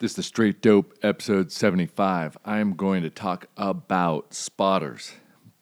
[0.00, 2.36] This is the Straight Dope episode 75.
[2.44, 5.12] I am going to talk about spotters,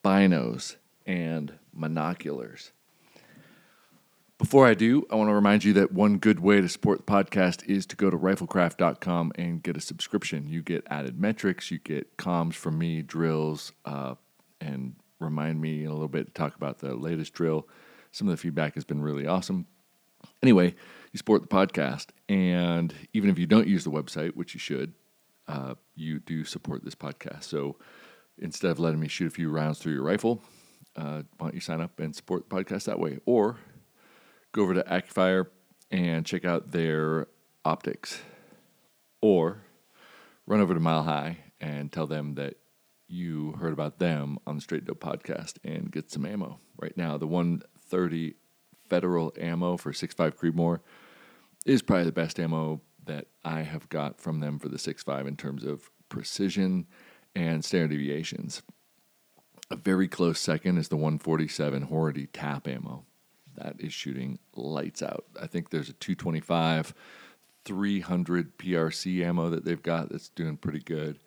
[0.02, 2.70] binos, and monoculars.
[4.38, 7.12] Before I do, I want to remind you that one good way to support the
[7.12, 10.48] podcast is to go to riflecraft.com and get a subscription.
[10.48, 14.14] You get added metrics, you get comms from me, drills, uh,
[14.62, 17.68] and remind me a little bit to talk about the latest drill.
[18.12, 19.66] Some of the feedback has been really awesome.
[20.42, 20.74] Anyway,
[21.12, 24.94] you support the podcast, and even if you don't use the website, which you should,
[25.46, 27.44] uh, you do support this podcast.
[27.44, 27.76] So
[28.38, 30.42] instead of letting me shoot a few rounds through your rifle,
[30.96, 33.18] uh, why don't you sign up and support the podcast that way?
[33.26, 33.58] Or
[34.52, 35.46] go over to AccuFire
[35.90, 37.28] and check out their
[37.64, 38.22] optics.
[39.20, 39.62] Or
[40.46, 42.56] run over to Mile High and tell them that
[43.06, 46.58] you heard about them on the Straight Dope podcast and get some ammo.
[46.80, 48.34] Right now, the 130
[48.92, 50.80] Federal ammo for 6.5 Creedmoor
[51.64, 55.34] is probably the best ammo that I have got from them for the 6.5 in
[55.34, 56.86] terms of precision
[57.34, 58.60] and standard deviations.
[59.70, 63.06] A very close second is the 147 Hornady tap ammo.
[63.56, 65.24] That is shooting lights out.
[65.40, 66.92] I think there's a 225
[67.64, 71.18] 300 PRC ammo that they've got that's doing pretty good.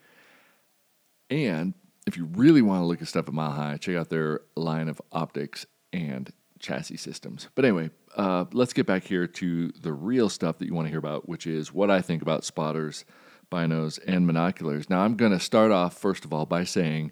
[1.31, 1.73] And
[2.05, 4.88] if you really want to look at stuff at Mile High, check out their line
[4.88, 6.31] of optics and
[6.66, 7.47] chassis systems.
[7.55, 10.89] But anyway, uh, let's get back here to the real stuff that you want to
[10.89, 13.05] hear about, which is what I think about spotters,
[13.52, 14.89] binos, and monoculars.
[14.89, 17.11] Now, I'm going to start off, first of all, by saying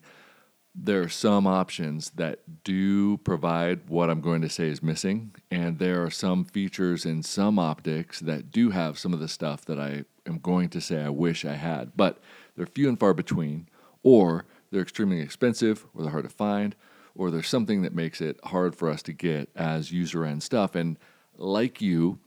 [0.75, 5.77] there are some options that do provide what I'm going to say is missing, and
[5.77, 9.79] there are some features in some optics that do have some of the stuff that
[9.79, 12.19] I am going to say I wish I had, but
[12.55, 13.69] they're few and far between,
[14.01, 16.75] or they're extremely expensive, or they're hard to find,
[17.15, 20.75] or there's something that makes it hard for us to get as user end stuff.
[20.75, 20.97] And
[21.37, 22.19] like you,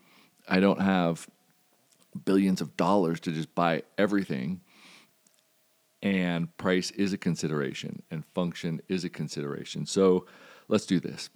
[0.48, 1.28] I don't have
[2.24, 4.60] billions of dollars to just buy everything
[6.02, 9.86] and price is a consideration and function is a consideration.
[9.86, 10.26] So
[10.68, 11.30] let's do this.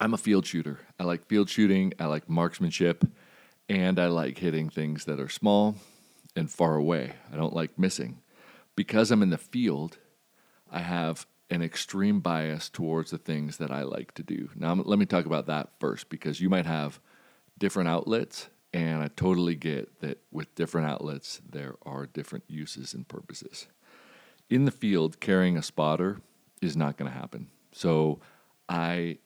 [0.00, 0.80] I'm a field shooter.
[0.98, 3.04] I like field shooting, I like marksmanship,
[3.68, 5.76] and I like hitting things that are small
[6.36, 7.14] and far away.
[7.32, 8.22] I don't like missing.
[8.76, 9.98] Because I'm in the field,
[10.70, 14.50] I have an extreme bias towards the things that I like to do.
[14.54, 17.00] Now, let me talk about that first because you might have
[17.58, 23.08] different outlets and I totally get that with different outlets, there are different uses and
[23.08, 23.66] purposes.
[24.50, 26.20] In the field, carrying a spotter
[26.60, 27.48] is not going to happen.
[27.72, 28.20] So
[28.68, 29.18] I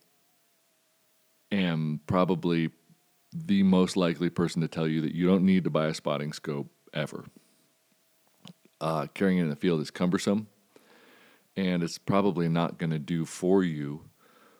[1.51, 2.69] am probably
[3.33, 6.31] the most likely person to tell you that you don't need to buy a spotting
[6.31, 7.25] scope ever.
[8.79, 10.47] Uh, carrying it in the field is cumbersome,
[11.55, 14.01] and it's probably not going to do for you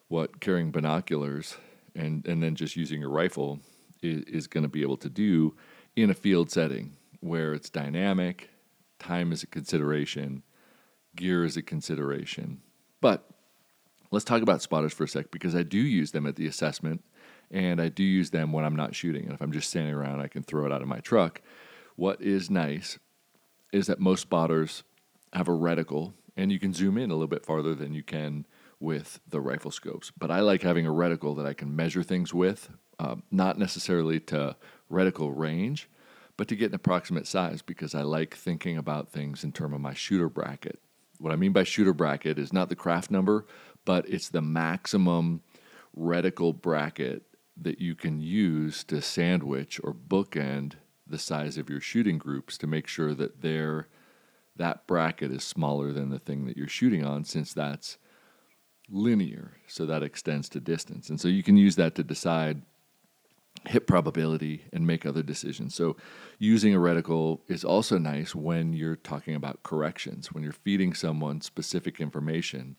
[0.08, 1.58] what carrying binoculars
[1.96, 3.60] and, and then just using a rifle
[4.02, 5.56] is, is going to be able to do
[5.96, 8.50] in a field setting where it's dynamic,
[9.00, 10.44] time is a consideration,
[11.16, 12.62] gear is a consideration.
[13.02, 13.28] But
[14.12, 17.04] let's talk about spotters for a sec because I do use them at the assessment
[17.52, 19.26] and I do use them when I'm not shooting.
[19.26, 21.42] And if I'm just standing around, I can throw it out of my truck.
[21.96, 22.98] What is nice
[23.72, 24.84] is that most spotters
[25.32, 28.46] have a reticle and you can zoom in a little bit farther than you can
[28.80, 30.12] with the rifle scopes.
[30.18, 34.20] But I like having a reticle that I can measure things with um, not necessarily
[34.20, 34.56] to
[34.92, 35.90] reticle range,
[36.38, 39.82] but to get an approximate size because I like thinking about things in terms of
[39.82, 40.80] my shooter bracket.
[41.20, 43.46] What I mean by shooter bracket is not the craft number,
[43.86, 45.42] but it's the maximum
[45.98, 47.24] reticle bracket
[47.62, 50.74] that you can use to sandwich or bookend
[51.06, 53.58] the size of your shooting groups to make sure that they
[54.56, 57.98] that bracket is smaller than the thing that you're shooting on since that's
[58.90, 62.62] linear so that extends to distance and so you can use that to decide
[63.68, 65.74] hit probability and make other decisions.
[65.74, 65.96] So,
[66.38, 70.32] using a reticle is also nice when you're talking about corrections.
[70.32, 72.76] When you're feeding someone specific information,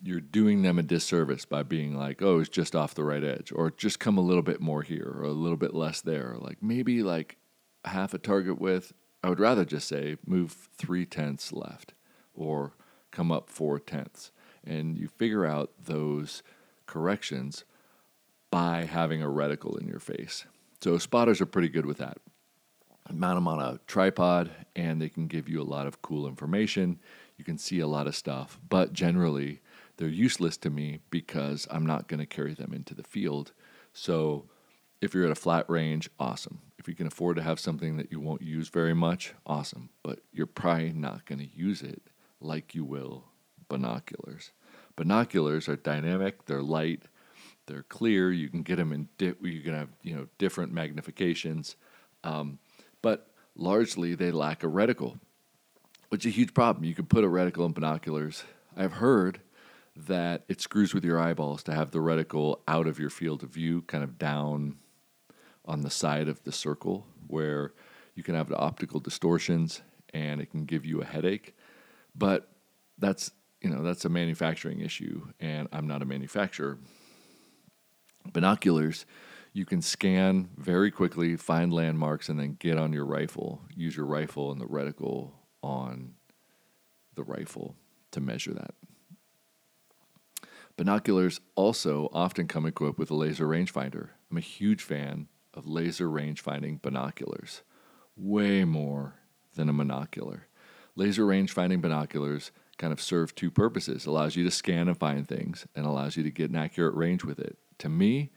[0.00, 3.50] you're doing them a disservice by being like, oh, it's just off the right edge,
[3.52, 6.38] or just come a little bit more here, or a little bit less there, or
[6.38, 7.36] like maybe like
[7.84, 8.92] half a target width.
[9.28, 11.92] I would rather just say move three tenths left,
[12.34, 12.72] or
[13.10, 14.32] come up four tenths.
[14.64, 16.42] And you figure out those
[16.86, 17.64] corrections
[18.50, 20.46] by having a reticle in your face.
[20.80, 22.16] So spotters are pretty good with that.
[23.12, 26.98] Mount them on a tripod, and they can give you a lot of cool information.
[27.36, 29.60] You can see a lot of stuff, but generally,
[29.98, 33.52] they're useless to me because I'm not going to carry them into the field.
[33.92, 34.46] So,
[35.00, 36.60] if you're at a flat range, awesome.
[36.78, 39.90] If you can afford to have something that you won't use very much, awesome.
[40.02, 42.02] But you're probably not going to use it
[42.40, 43.24] like you will
[43.68, 44.52] binoculars.
[44.96, 47.02] Binoculars are dynamic, they're light,
[47.66, 48.32] they're clear.
[48.32, 49.08] You can get them in.
[49.18, 51.76] Di- you can have you know different magnifications,
[52.24, 52.58] um,
[53.02, 55.20] but largely they lack a reticle,
[56.08, 56.84] which is a huge problem.
[56.84, 58.44] You can put a reticle in binoculars.
[58.76, 59.40] I've heard
[59.94, 63.50] that it screws with your eyeballs to have the reticle out of your field of
[63.50, 64.76] view, kind of down
[65.68, 67.72] on the side of the circle, where
[68.14, 69.82] you can have the optical distortions
[70.12, 71.54] and it can give you a headache.
[72.16, 72.48] But
[72.98, 73.30] that's
[73.60, 76.78] you know that's a manufacturing issue, and I'm not a manufacturer.
[78.32, 79.06] Binoculars,
[79.52, 83.62] you can scan very quickly, find landmarks, and then get on your rifle.
[83.74, 85.32] Use your rifle and the reticle
[85.62, 86.14] on
[87.14, 87.76] the rifle
[88.12, 88.74] to measure that.
[90.76, 94.10] Binoculars also often come equipped with a laser rangefinder.
[94.30, 95.26] I'm a huge fan
[95.58, 97.62] of laser rangefinding binoculars,
[98.16, 99.14] way more
[99.56, 100.42] than a monocular.
[100.94, 105.66] Laser rangefinding binoculars kind of serve two purposes allows you to scan and find things
[105.74, 107.58] and allows you to get an accurate range with it.
[107.78, 108.30] To me,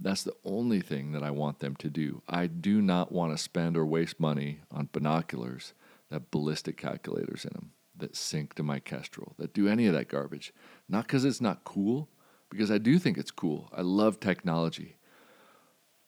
[0.00, 2.22] that's the only thing that I want them to do.
[2.28, 5.74] I do not want to spend or waste money on binoculars
[6.08, 9.92] that have ballistic calculators in them that sync to my Kestrel, that do any of
[9.92, 10.54] that garbage.
[10.88, 12.08] Not because it's not cool,
[12.48, 13.68] because I do think it's cool.
[13.76, 14.96] I love technology.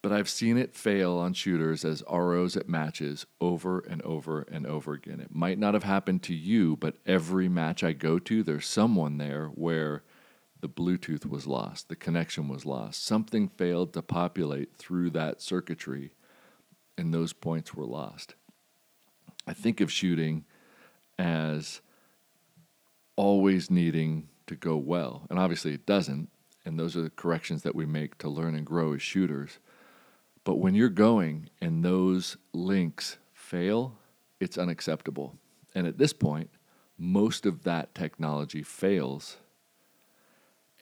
[0.03, 4.67] But I've seen it fail on shooters as ROs at matches over and over and
[4.67, 5.21] over again.
[5.21, 9.19] It might not have happened to you, but every match I go to, there's someone
[9.19, 10.03] there where
[10.61, 13.05] the Bluetooth was lost, the connection was lost.
[13.05, 16.13] Something failed to populate through that circuitry,
[16.99, 18.35] and those points were lost.
[19.47, 20.45] I think of shooting
[21.19, 21.81] as
[23.17, 25.27] always needing to go well.
[25.31, 26.29] And obviously it doesn't.
[26.65, 29.59] And those are the corrections that we make to learn and grow as shooters.
[30.45, 33.97] But when you're going and those links fail,
[34.41, 35.39] it's unacceptable.
[35.75, 36.51] And at this point,
[36.99, 39.37] most of that technology fails.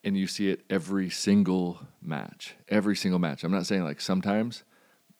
[0.03, 2.55] And you see it every single match.
[2.69, 3.45] Every single match.
[3.45, 4.65] I'm not saying like sometimes,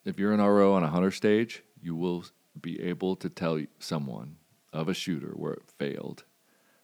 [0.05, 2.25] if you're an RO on a hunter stage, you will
[2.59, 4.37] be able to tell someone
[4.73, 6.23] of a shooter where it failed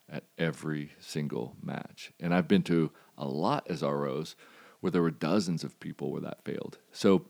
[0.09, 2.11] at every single match.
[2.19, 4.35] And I've been to a lot as ROs
[4.79, 6.77] where there were dozens of people where that failed.
[6.91, 7.25] So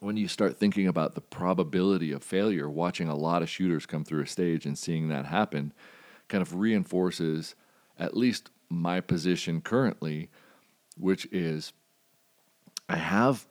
[0.00, 4.04] when you start thinking about the probability of failure, watching a lot of shooters come
[4.04, 5.72] through a stage and seeing that happen
[6.28, 7.54] kind of reinforces
[7.98, 10.30] at least my position currently,
[10.96, 11.72] which is
[12.88, 13.46] I have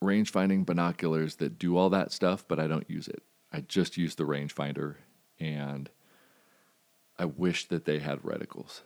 [0.00, 3.22] range finding binoculars that do all that stuff, but I don't use it.
[3.52, 4.96] I just use the rangefinder
[5.38, 5.90] and
[7.18, 8.82] I wish that they had reticles.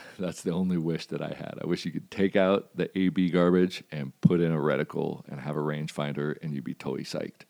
[0.18, 1.58] That's the only wish that I had.
[1.62, 5.40] I wish you could take out the AB garbage and put in a reticle and
[5.40, 7.42] have a rangefinder, and you'd be totally psyched.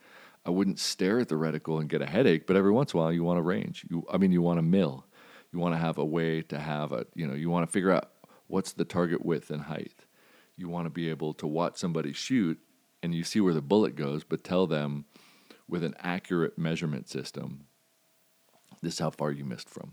[0.44, 3.02] I wouldn't stare at the reticle and get a headache, but every once in a
[3.02, 3.84] while you want a range.
[3.90, 5.04] You, I mean, you want a mill.
[5.52, 7.92] You want to have a way to have a, you know, you want to figure
[7.92, 8.10] out
[8.46, 10.04] what's the target width and height.
[10.56, 12.58] You want to be able to watch somebody shoot
[13.02, 15.04] and you see where the bullet goes, but tell them
[15.68, 17.66] with an accurate measurement system
[18.82, 19.92] this is how far you missed from.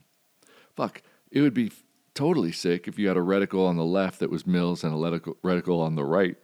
[0.75, 1.01] Fuck,
[1.31, 1.71] it would be
[2.15, 4.97] totally sick if you had a reticle on the left that was Mills and a
[4.97, 6.37] reticle, on the right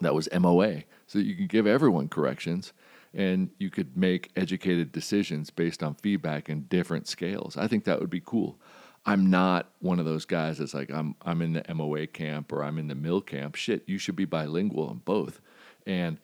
[0.00, 0.84] that was MOA.
[1.06, 2.72] So you could give everyone corrections
[3.12, 7.56] and you could make educated decisions based on feedback in different scales.
[7.56, 8.58] I think that would be cool.
[9.04, 12.64] I'm not one of those guys that's like I'm I'm in the MOA camp or
[12.64, 13.54] I'm in the mill camp.
[13.54, 15.40] Shit, you should be bilingual in both.
[15.86, 16.18] And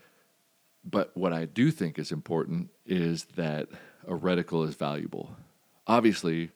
[0.84, 3.68] but what I do think is important is that
[4.06, 5.36] a reticle is valuable.
[5.86, 6.50] Obviously,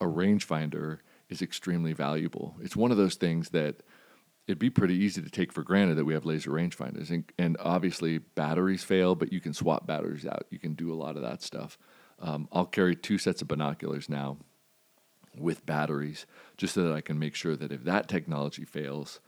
[0.00, 0.98] a rangefinder
[1.30, 2.56] is extremely valuable.
[2.60, 3.82] It's one of those things that
[4.46, 7.10] it'd be pretty easy to take for granted that we have laser rangefinders.
[7.10, 10.46] And, and obviously, batteries fail, but you can swap batteries out.
[10.50, 11.78] You can do a lot of that stuff.
[12.18, 14.38] Um, I'll carry two sets of binoculars now
[15.38, 19.20] with batteries just so that I can make sure that if that technology fails,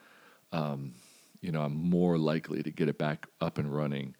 [0.50, 0.94] um,
[1.40, 4.16] you know, I'm more likely to get it back up and running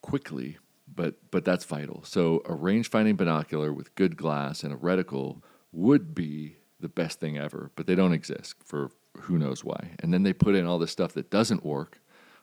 [0.00, 0.58] quickly.
[0.92, 2.02] But but that's vital.
[2.04, 7.20] So a range finding binocular with good glass and a reticle would be the best
[7.20, 8.90] thing ever, but they don't exist for
[9.22, 9.92] who knows why.
[10.00, 12.00] And then they put in all this stuff that doesn't work,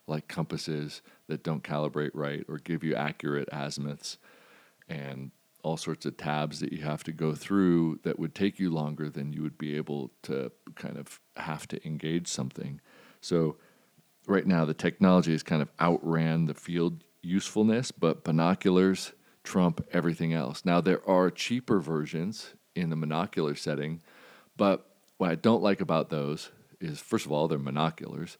[0.08, 4.17] like compasses that don't calibrate right or give you accurate azimuths
[4.88, 5.31] and
[5.62, 9.10] all sorts of tabs that you have to go through that would take you longer
[9.10, 12.79] than you would be able to kind of have to engage something.
[13.22, 13.58] So
[14.25, 19.12] right now the technology has kind of outran the field usefulness, but binoculars
[19.43, 20.63] trump everything else.
[20.63, 24.01] Now there are cheaper versions in the monocular setting.
[24.60, 24.86] But
[25.18, 26.51] what I don't like about those
[26.82, 28.36] is, first of all, they're monoculars.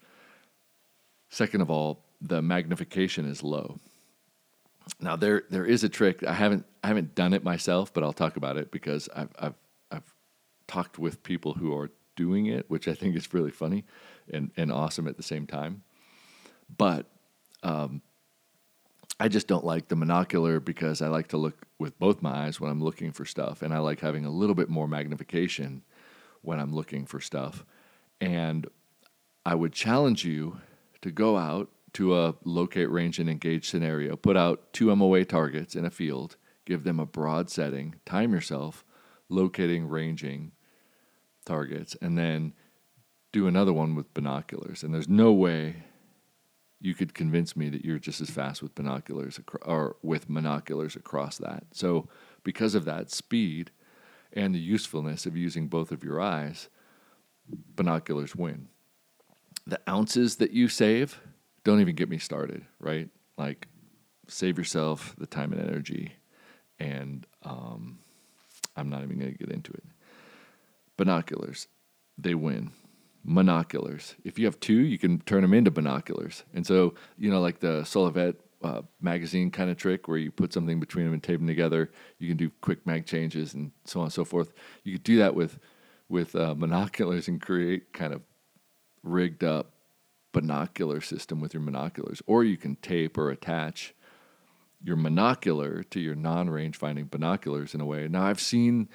[1.30, 3.80] Second of all, the magnification is low.
[5.00, 6.24] Now there there is a trick.
[6.24, 9.54] I haven't I haven't done it myself, but I'll talk about it because I've I've
[9.92, 10.14] I've
[10.68, 13.86] talked with people who are doing it, which I think is really funny
[14.34, 15.84] and, and awesome at the same time.
[16.78, 17.06] But
[17.64, 18.02] um,
[19.22, 22.60] I just don't like the monocular because I like to look with both my eyes
[22.60, 25.84] when I'm looking for stuff, and I like having a little bit more magnification
[26.42, 27.66] when I'm looking for stuff.
[28.22, 28.68] And
[29.46, 30.60] I would challenge you
[31.02, 35.76] to go out to a locate, range, and engage scenario, put out two MOA targets
[35.76, 38.84] in a field, give them a broad setting, time yourself,
[39.28, 40.52] locating, ranging
[41.46, 42.54] targets, and then
[43.32, 44.84] do another one with binoculars.
[44.84, 45.84] And there's no way
[46.80, 51.38] you could convince me that you're just as fast with binoculars or with monoculars across
[51.38, 51.66] that.
[51.74, 52.08] So,
[52.44, 53.72] because of that speed
[54.34, 56.70] and the usefulness of using both of your eyes,
[57.76, 58.68] binoculars win.
[59.66, 61.20] The ounces that you save,
[61.64, 63.10] don't even get me started, right?
[63.38, 63.68] Like,
[64.28, 66.14] save yourself the time and energy.
[66.80, 68.00] And um,
[68.76, 69.84] I'm not even going to get into it.
[70.98, 71.68] Binoculars,
[72.18, 72.72] they win
[73.28, 74.16] monoculars.
[74.24, 76.44] If you have two, you can turn them into binoculars.
[76.54, 80.54] And so, you know, like the Solivet uh, magazine kind of trick where you put
[80.54, 81.92] something between them and tape them together.
[82.18, 84.54] You can do quick mag changes and so on and so forth.
[84.84, 85.60] You could do that with
[86.10, 88.22] with uh, monoculars and create kind of
[89.04, 89.74] rigged up
[90.32, 93.94] binocular system with your monoculars, or you can tape or attach
[94.82, 98.08] your monocular to your non-range finding binoculars in a way.
[98.08, 98.90] Now I've seen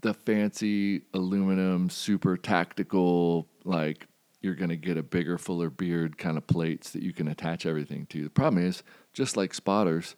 [0.00, 4.06] the fancy aluminum, super tactical, like
[4.40, 7.66] you're going to get a bigger, fuller beard kind of plates that you can attach
[7.66, 8.24] everything to.
[8.24, 10.14] The problem is, just like spotters,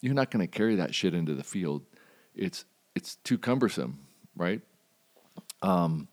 [0.00, 1.82] you're not going to carry that shit into the field.
[2.34, 2.64] It's
[2.94, 4.60] it's too cumbersome, right?
[5.62, 6.08] Um,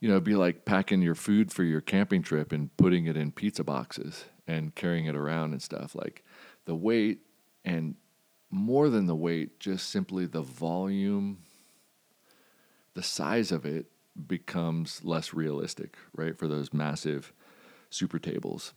[0.00, 3.16] you know, it'd be like packing your food for your camping trip and putting it
[3.16, 5.94] in pizza boxes and carrying it around and stuff.
[5.94, 6.24] Like
[6.66, 7.20] the weight
[7.64, 7.94] and
[8.50, 11.38] more than the weight, just simply the volume
[12.94, 13.86] the size of it
[14.26, 16.36] becomes less realistic, right?
[16.36, 17.32] For those massive
[17.90, 18.72] super tables.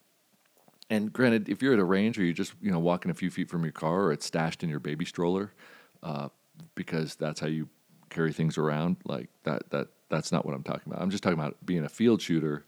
[0.90, 3.30] And granted, if you're at a range or you're just you know walking a few
[3.30, 5.54] feet from your car or it's stashed in your baby stroller,
[6.02, 6.30] uh,
[6.76, 7.70] because that's how you
[8.10, 11.02] carry things around, like that that that's not what I'm talking about.
[11.02, 12.66] I'm just talking about being a field shooter.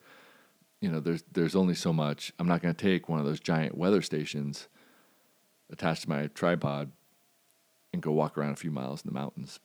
[0.82, 2.32] You know, there's there's only so much.
[2.40, 4.68] I'm not going to take one of those giant weather stations
[5.70, 6.92] attached to my tripod
[7.92, 9.60] and go walk around a few miles in the mountains.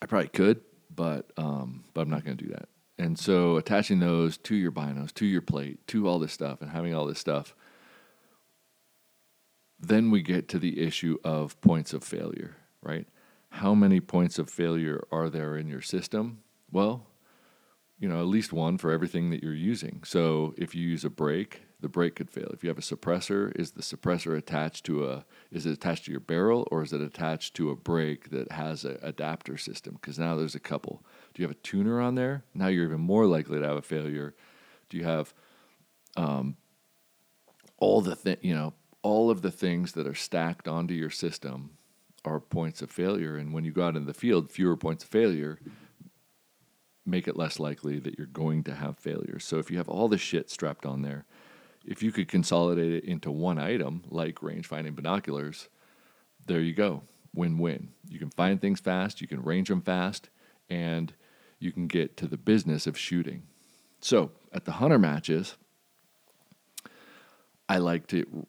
[0.00, 0.60] I probably could,
[0.94, 2.68] but um, but I'm not going to do that.
[2.98, 6.70] And so attaching those to your binos, to your plate, to all this stuff, and
[6.70, 7.54] having all this stuff,
[9.78, 13.06] then we get to the issue of points of failure, right?
[13.50, 16.40] How many points of failure are there in your system?
[16.70, 17.06] Well,
[17.98, 20.02] you know, at least one for everything that you're using.
[20.04, 22.50] So if you use a brake, the brake could fail.
[22.52, 26.10] If you have a suppressor, is the suppressor attached to a is it attached to
[26.10, 29.94] your barrel or is it attached to a brake that has an adapter system?
[29.94, 31.02] Because now there's a couple.
[31.34, 32.44] Do you have a tuner on there?
[32.54, 34.34] Now you're even more likely to have a failure.
[34.88, 35.34] Do you have
[36.16, 36.56] um,
[37.78, 41.70] all the th- you know all of the things that are stacked onto your system
[42.24, 45.10] are points of failure, and when you go out in the field, fewer points of
[45.10, 45.58] failure
[47.06, 49.44] make it less likely that you're going to have failures.
[49.44, 51.24] So if you have all the shit strapped on there
[51.90, 55.68] if you could consolidate it into one item like range finding binoculars,
[56.46, 57.02] there you go.
[57.34, 57.90] Win win.
[58.08, 60.30] You can find things fast, you can range them fast,
[60.70, 61.12] and
[61.58, 63.42] you can get to the business of shooting.
[64.00, 65.56] So at the hunter matches,
[67.68, 68.46] I like to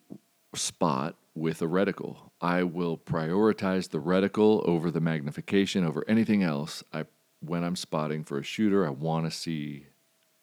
[0.53, 2.17] spot with a reticle.
[2.41, 6.83] I will prioritize the reticle over the magnification over anything else.
[6.93, 7.05] I
[7.39, 9.87] when I'm spotting for a shooter, I want to see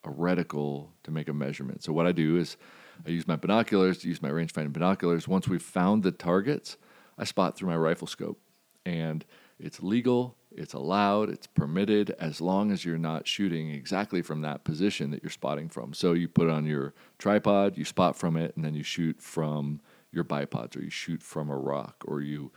[0.03, 1.81] a reticle to make a measurement.
[1.81, 2.57] So what I do is
[3.05, 5.27] I use my binoculars, use my rangefinder binoculars.
[5.27, 6.77] Once we've found the targets,
[7.17, 8.39] I spot through my rifle scope.
[8.85, 9.25] And
[9.59, 14.63] it's legal, it's allowed, it's permitted as long as you're not shooting exactly from that
[14.63, 15.93] position that you're spotting from.
[15.93, 19.81] So you put on your tripod, you spot from it, and then you shoot from
[20.11, 22.51] your bipods, or you shoot from a rock, or you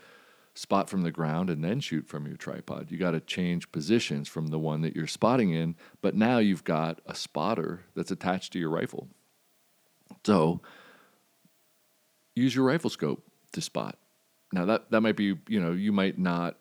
[0.54, 2.90] spot from the ground and then shoot from your tripod.
[2.90, 6.64] You got to change positions from the one that you're spotting in, but now you've
[6.64, 9.08] got a spotter that's attached to your rifle.
[10.24, 10.60] So
[12.34, 13.98] use your rifle scope to spot.
[14.52, 16.56] Now that that might be, you know, you might not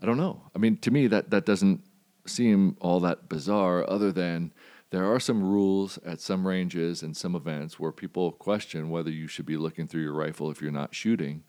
[0.00, 0.42] I don't know.
[0.54, 1.82] I mean, to me that that doesn't
[2.26, 4.52] seem all that bizarre other than
[4.90, 9.26] there are some rules at some ranges and some events where people question whether you
[9.26, 11.44] should be looking through your rifle if you're not shooting.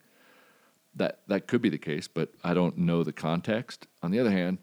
[0.94, 3.86] That that could be the case, but I don't know the context.
[4.02, 4.58] On the other hand,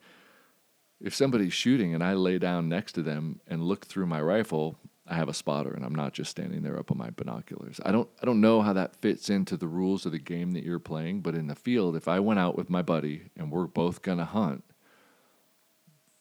[1.02, 4.80] if somebody's shooting and I lay down next to them and look through my rifle,
[5.08, 7.80] I have a spotter and I'm not just standing there up on my binoculars.
[7.84, 10.64] I don't I don't know how that fits into the rules of the game that
[10.64, 13.68] you're playing, but in the field, if I went out with my buddy and we're
[13.68, 14.64] both gonna hunt,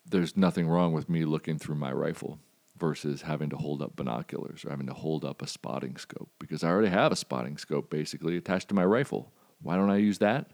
[0.06, 2.38] there's nothing wrong with me looking through my rifle
[2.78, 6.64] versus having to hold up binoculars or having to hold up a spotting scope because
[6.64, 9.30] I already have a spotting scope basically attached to my rifle.
[9.60, 10.50] Why don't I use that?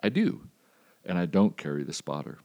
[0.00, 0.48] I do.
[1.04, 2.38] And I don't carry the spotter.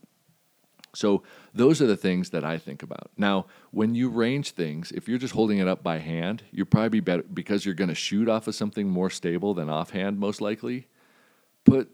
[0.96, 1.22] So
[1.52, 3.10] those are the things that I think about.
[3.16, 7.00] Now, when you range things, if you're just holding it up by hand, you're probably
[7.00, 10.86] better because you're going to shoot off of something more stable than offhand, most likely.
[11.64, 11.90] Put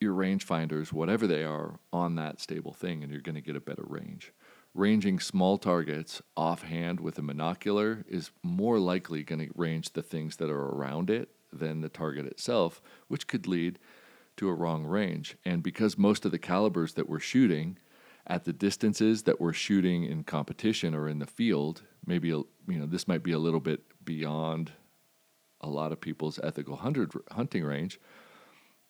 [0.00, 3.56] your range finders, whatever they are, on that stable thing, and you're going to get
[3.56, 4.32] a better range.
[4.74, 10.36] Ranging small targets offhand with a monocular is more likely going to range the things
[10.36, 13.78] that are around it than the target itself, which could lead
[14.36, 15.36] to a wrong range.
[15.44, 17.78] And because most of the calibers that we're shooting
[18.26, 22.86] at the distances that we're shooting in competition or in the field, maybe you know
[22.86, 24.72] this might be a little bit beyond
[25.60, 27.98] a lot of people's ethical hunting range,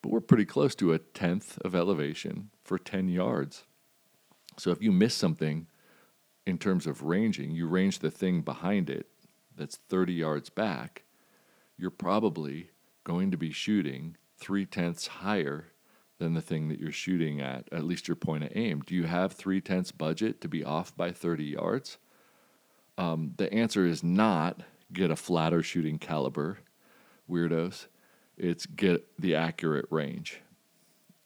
[0.02, 3.64] but we're pretty close to a tenth of elevation for 10 yards.
[4.58, 5.66] So if you miss something
[6.46, 9.08] in terms of ranging, you range the thing behind it
[9.54, 11.04] that's 30 yards back,
[11.78, 12.70] you're probably
[13.04, 15.72] going to be shooting three tenths higher
[16.18, 18.82] than the thing that you're shooting at, at least your point of aim.
[18.86, 21.98] Do you have three tenths budget to be off by 30 yards?
[22.96, 26.58] Um, the answer is not get a flatter shooting caliber,
[27.28, 27.86] weirdos.
[28.38, 30.40] It's get the accurate range.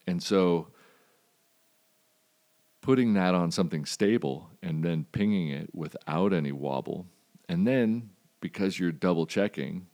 [0.06, 0.68] And so
[2.80, 7.06] putting that on something stable and then pinging it without any wobble,
[7.48, 9.86] and then because you're double checking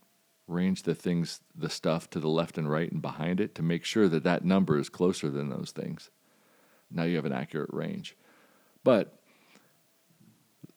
[0.46, 3.84] range the things, the stuff to the left and right and behind it to make
[3.84, 6.10] sure that that number is closer than those things.
[6.90, 8.16] Now you have an accurate range.
[8.84, 9.18] But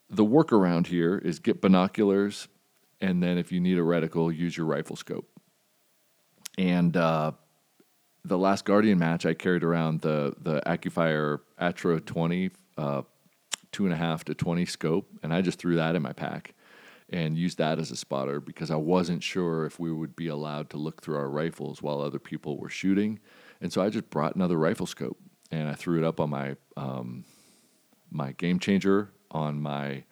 [0.10, 2.48] the workaround here is get binoculars,
[3.00, 5.30] and then if you need a reticle, use your rifle scope.
[6.58, 7.34] And uh,
[8.26, 13.04] the last Guardian match, I carried around the the Accufire Atro 20, uh,
[13.72, 16.56] two and a half to 20 scope, and I just threw that in my pack
[17.12, 20.70] and used that as a spotter because I wasn't sure if we would be allowed
[20.72, 23.20] to look through our rifles while other people were shooting.
[23.62, 25.18] And so I just brought another rifle scope
[25.52, 27.26] and I threw it up on my um,
[28.12, 30.04] my game changer on my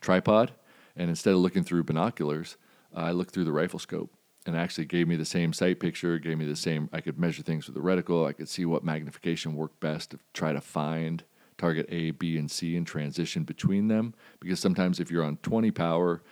[0.00, 0.52] tripod.
[0.96, 2.56] And instead of looking through binoculars,
[2.94, 4.12] I looked through the rifle scope
[4.46, 7.42] and actually gave me the same sight picture, gave me the same, I could measure
[7.42, 8.26] things with the reticle.
[8.26, 11.24] I could see what magnification worked best to try to find
[11.58, 14.14] target A, B, and C and transition between them.
[14.40, 16.22] Because sometimes if you're on 20 power,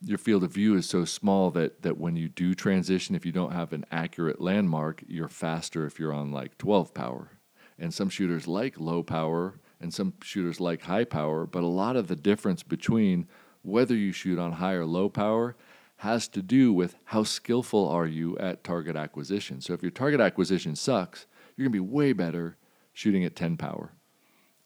[0.00, 3.32] your field of view is so small that that when you do transition, if you
[3.32, 7.32] don't have an accurate landmark, you're faster if you're on like 12 power.
[7.78, 11.96] And some shooters like low power and some shooters like high power, but a lot
[11.96, 13.28] of the difference between
[13.62, 15.56] whether you shoot on high or low power
[15.98, 19.60] has to do with how skillful are you at target acquisition.
[19.60, 22.56] So if your target acquisition sucks, you're going to be way better
[22.92, 23.92] shooting at 10 power.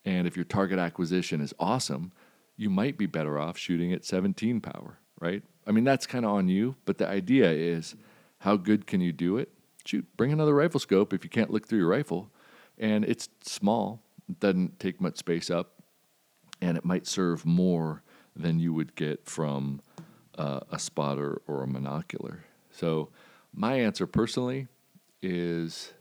[0.05, 2.13] And if your target acquisition is awesome,
[2.57, 5.43] you might be better off shooting at 17 power right?
[5.67, 7.95] I mean, that's kind of on you, but the idea is
[8.39, 9.51] how good can you do it?
[9.87, 12.29] Shoot, bring another rifle scope if you can't look through your rifle.
[12.77, 14.03] And it's small,
[14.41, 15.75] doesn't take much space up,
[16.61, 18.03] and it might serve more
[18.35, 19.81] than you would get from
[20.37, 22.39] uh, a spotter or a monocular.
[22.73, 23.11] So,
[23.55, 24.67] my answer personally
[25.23, 25.93] is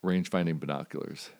[0.00, 1.30] range finding binoculars.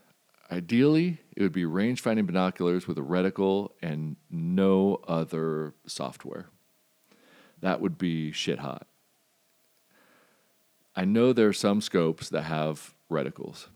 [0.53, 6.51] Ideally, it would be range finding binoculars with a reticle and no other software.
[7.63, 8.87] That would be shit hot.
[10.95, 13.69] I know there are some scopes that have reticles,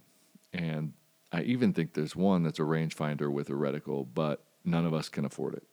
[0.53, 0.93] and
[1.33, 5.09] I even think there's one that's a rangefinder with a reticle, but none of us
[5.09, 5.65] can afford it.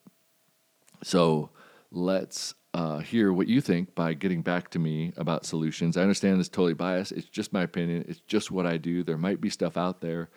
[1.04, 1.50] So
[1.92, 5.98] let's uh, hear what you think by getting back to me about solutions.
[5.98, 7.12] I understand this totally biased.
[7.12, 8.06] It's just my opinion.
[8.08, 9.04] It's just what I do.
[9.04, 10.30] There might be stuff out there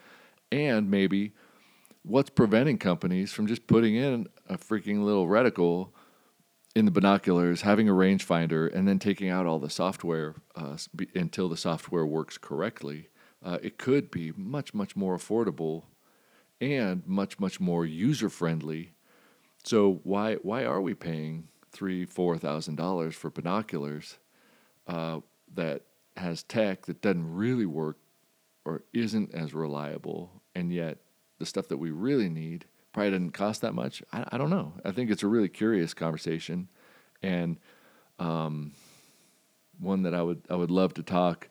[0.57, 1.33] and maybe
[2.03, 5.91] what's preventing companies from just putting in a freaking little reticle
[6.75, 10.77] in the binoculars, having a rangefinder, and then taking out all the software uh,
[11.15, 13.09] until the software works correctly.
[13.43, 15.85] Uh, it could be much, much more affordable
[16.61, 18.93] and much, much more user friendly.
[19.65, 24.19] So why why are we paying three, four thousand dollars for binoculars
[24.87, 25.21] uh,
[25.55, 25.83] that
[26.17, 27.99] has tech that doesn't really work
[28.65, 30.99] or isn't as reliable, and yet
[31.39, 34.03] the stuff that we really need probably didn't cost that much.
[34.13, 34.73] I, I don't know.
[34.85, 36.69] I think it's a really curious conversation,
[37.23, 37.59] and
[38.19, 38.73] um,
[39.79, 41.51] one that I would I would love to talk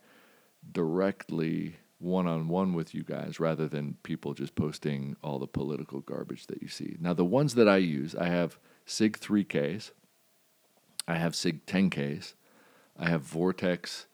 [0.69, 6.01] directly one on one with you guys rather than people just posting all the political
[6.01, 6.97] garbage that you see.
[6.99, 9.91] Now, the ones that I use, I have SIG 3Ks,
[11.07, 12.33] I have SIG 10Ks,
[12.97, 14.07] I have Vortex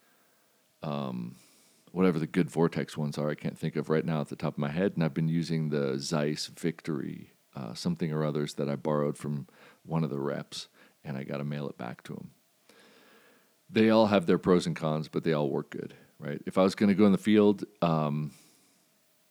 [0.82, 1.36] um,
[1.92, 3.30] whatever the good Vortex ones are.
[3.30, 4.92] I can't think of right now at the top of my head.
[4.94, 9.46] And I've been using the Zeiss Victory uh, something or others that I borrowed from
[9.84, 10.68] one of the reps,
[11.04, 12.30] and I got to mail it back to them.
[13.68, 16.40] They all have their pros and cons, but they all work good, right?
[16.46, 18.32] If I was going to go in the field, um,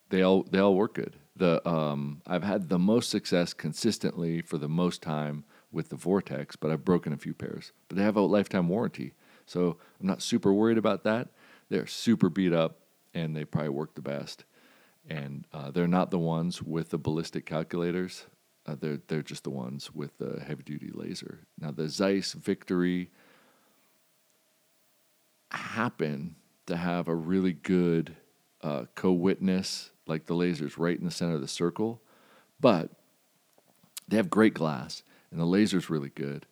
[0.09, 1.17] they all they all work good.
[1.35, 6.55] The um, I've had the most success consistently for the most time with the Vortex,
[6.55, 7.71] but I've broken a few pairs.
[7.87, 9.13] But they have a lifetime warranty,
[9.45, 11.29] so I'm not super worried about that.
[11.71, 12.81] They're super beat up,
[13.13, 14.43] and they probably work the best.
[15.09, 18.25] And uh, they're not the ones with the ballistic calculators.
[18.65, 21.39] Uh, they're they're just the ones with the heavy duty laser.
[21.57, 23.09] Now the Zeiss Victory
[25.49, 26.35] happen
[26.67, 28.17] to have a really good
[28.61, 32.01] uh, co-witness, like the laser's right in the center of the circle,
[32.59, 32.91] but
[34.09, 36.45] they have great glass and the laser's really good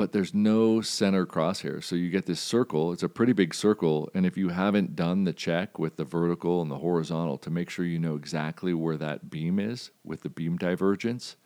[0.00, 1.84] but there's no center crosshair.
[1.84, 2.94] So you get this circle.
[2.94, 4.08] It's a pretty big circle.
[4.14, 7.68] And if you haven't done the check with the vertical and the horizontal to make
[7.68, 11.36] sure you know exactly where that beam is with the beam divergence,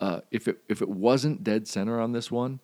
[0.00, 2.60] uh, if, it, if it wasn't dead center on this one,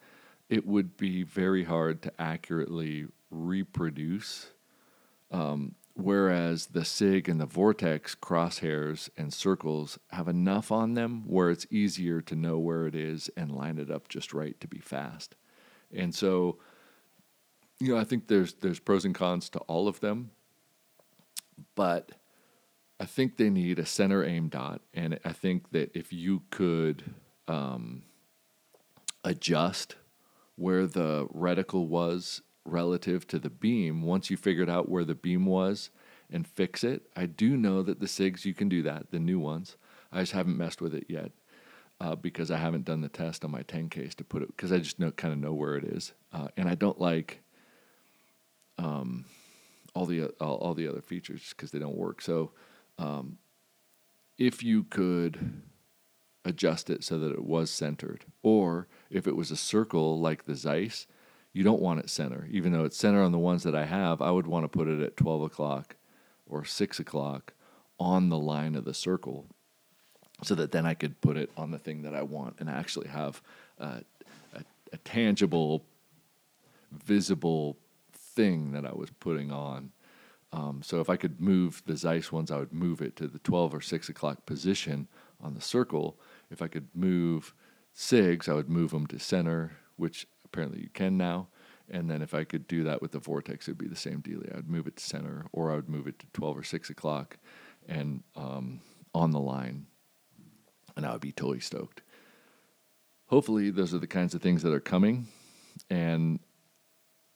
[0.49, 4.53] it would be very hard to accurately reproduce.
[5.31, 11.50] Um, whereas the SIG and the Vortex crosshairs and circles have enough on them where
[11.50, 14.78] it's easier to know where it is and line it up just right to be
[14.78, 15.35] fast.
[15.92, 16.59] And so,
[17.80, 20.32] you know, I think there's there's pros and cons to all of them,
[21.74, 22.12] but
[23.00, 27.14] I think they need a center aim dot, and I think that if you could
[27.48, 28.02] um,
[29.24, 29.96] adjust
[30.56, 35.46] where the reticle was relative to the beam once you figured out where the beam
[35.46, 35.90] was
[36.31, 37.09] and fix it.
[37.16, 39.76] I do know that the SIGs, you can do that, the new ones.
[40.12, 41.33] I just haven't messed with it yet
[42.00, 44.79] uh, because I haven't done the test on my 10Ks to put it, because I
[44.79, 46.12] just know kind of know where it is.
[46.33, 47.42] Uh, and I don't like
[48.79, 49.24] um,
[49.94, 52.20] all, the, all, all the other features because they don't work.
[52.20, 52.52] So
[52.98, 53.38] um,
[54.38, 55.62] if you could
[56.44, 60.55] adjust it so that it was centered, or if it was a circle like the
[60.55, 61.07] Zeiss,
[61.56, 62.46] you don't want it center.
[62.50, 64.88] Even though it's center on the ones that I have, I would want to put
[64.88, 65.96] it at 12 o'clock
[66.46, 67.54] or 6 o'clock
[67.98, 69.46] on the line of the circle
[70.42, 73.08] so that then I could put it on the thing that I want and actually
[73.08, 73.40] have
[73.78, 74.02] a,
[74.92, 75.82] a, tangible,
[76.92, 77.78] visible
[78.12, 79.92] thing that I was putting on.
[80.52, 83.38] Um, so if I could move the Zeiss ones, I would move it to the
[83.38, 85.08] 12 or 6 o'clock position
[85.42, 86.18] on the circle.
[86.50, 87.54] If I could move
[87.96, 91.48] SIGs, I would move them to center, which Apparently you can now.
[91.90, 94.40] And then if I could do that with the vortex, it'd be the same deal.
[94.50, 96.88] I would move it to center, or I would move it to 12 or 6
[96.88, 97.36] o'clock
[97.86, 98.80] and um,
[99.14, 99.86] on the line,
[100.96, 102.00] and I would be totally stoked.
[103.26, 105.28] Hopefully, those are the kinds of things that are coming,
[105.90, 106.40] and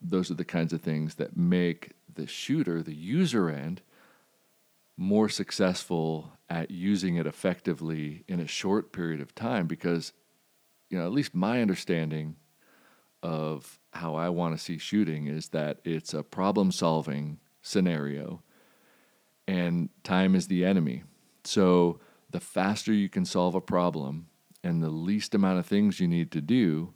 [0.00, 3.82] those are the kinds of things that make the shooter, the user end,
[4.96, 10.14] more successful at using it effectively in a short period of time because
[10.88, 12.36] you know at least my understanding
[13.22, 18.42] of how I want to see shooting is that it's a problem solving scenario
[19.50, 21.02] and time is the enemy.
[21.44, 21.98] So
[22.30, 24.28] the faster you can solve a problem
[24.62, 26.94] and the least amount of things you need to do,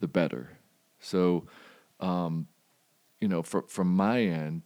[0.00, 0.58] the better.
[0.98, 1.46] So,
[2.00, 2.48] um,
[3.20, 4.62] you know, for, from my end,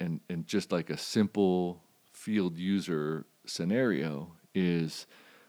[0.00, 5.06] and, and just like a simple field user scenario, is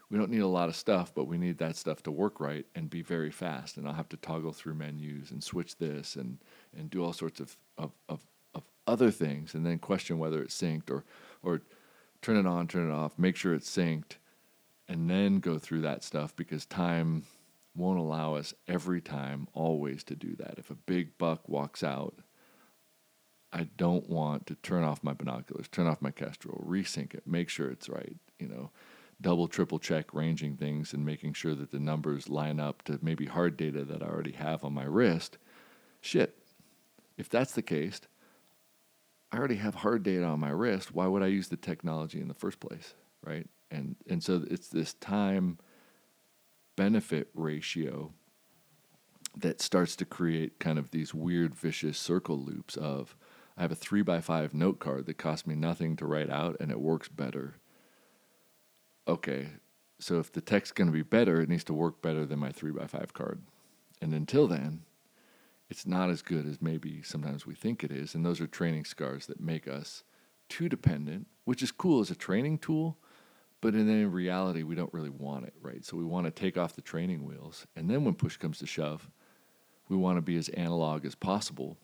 [0.09, 2.65] we don't need a lot of stuff, but we need that stuff to work right
[2.73, 3.77] and be very fast.
[3.77, 6.39] And I'll have to toggle through menus and switch this and,
[6.75, 8.21] and do all sorts of, of, of,
[8.55, 11.05] of other things and then question whether it's synced or,
[11.43, 11.61] or
[12.23, 14.15] turn it on, turn it off, make sure it's synced,
[14.87, 17.23] and then go through that stuff because time
[17.75, 20.55] won't allow us every time always to do that.
[20.57, 22.15] If a big buck walks out,
[23.53, 27.49] I don't want to turn off my binoculars, turn off my Kestrel, resync it, make
[27.49, 28.71] sure it's right, you know
[29.21, 33.25] double, triple check ranging things and making sure that the numbers line up to maybe
[33.25, 35.37] hard data that I already have on my wrist.
[36.01, 36.37] Shit,
[37.17, 38.01] if that's the case,
[39.31, 40.93] I already have hard data on my wrist.
[40.93, 43.47] Why would I use the technology in the first place, right?
[43.69, 45.59] And and so it's this time
[46.75, 48.13] benefit ratio
[49.37, 53.15] that starts to create kind of these weird vicious circle loops of
[53.57, 56.55] I have a three by five note card that costs me nothing to write out
[56.59, 57.55] and it works better
[59.09, 59.47] okay,
[59.99, 62.51] so if the tech's going to be better, it needs to work better than my
[62.51, 63.41] 3x5 card.
[64.01, 64.83] And until then,
[65.69, 68.15] it's not as good as maybe sometimes we think it is.
[68.15, 70.03] And those are training scars that make us
[70.47, 72.97] too dependent, which is cool as a training tool,
[73.61, 75.83] but in reality, we don't really want it, right?
[75.83, 77.67] So we want to take off the training wheels.
[77.75, 79.09] And then when push comes to shove,
[79.89, 81.77] we want to be as analog as possible.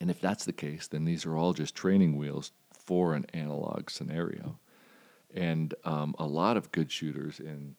[0.00, 3.90] And if that's the case, then these are all just training wheels for an analog
[3.90, 4.58] scenario.
[5.34, 7.76] And um, a lot of good shooters in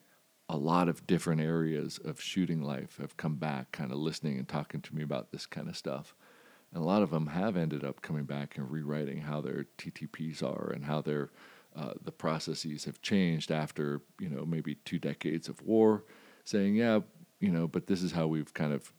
[0.47, 4.47] a lot of different areas of shooting life have come back, kind of listening and
[4.47, 6.13] talking to me about this kind of stuff.
[6.73, 10.43] And a lot of them have ended up coming back and rewriting how their TTPs
[10.43, 11.31] are and how their
[11.75, 16.03] uh, the processes have changed after you know maybe two decades of war,
[16.43, 16.99] saying yeah
[17.39, 18.93] you know but this is how we've kind of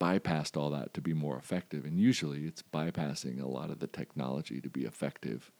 [0.00, 1.84] bypassed all that to be more effective.
[1.84, 5.50] And usually it's bypassing a lot of the technology to be effective,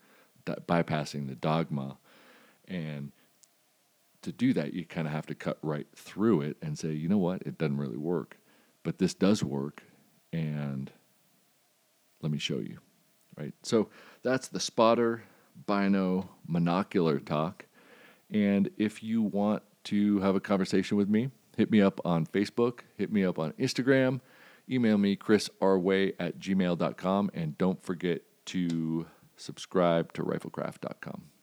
[0.45, 1.97] bypassing the dogma.
[2.67, 3.11] And
[4.21, 7.07] to do that, you kind of have to cut right through it and say, you
[7.07, 8.37] know what, it doesn't really work.
[8.83, 9.83] But this does work.
[10.33, 10.91] And
[12.21, 12.79] let me show you.
[13.37, 13.53] Right.
[13.63, 13.89] So
[14.23, 15.23] that's the spotter
[15.67, 17.65] bino monocular talk.
[18.31, 22.79] And if you want to have a conversation with me, hit me up on Facebook,
[22.97, 24.21] hit me up on Instagram,
[24.69, 29.05] email me chrisrway at gmail.com, and don't forget to
[29.37, 31.34] subscribe to riflecraft.com.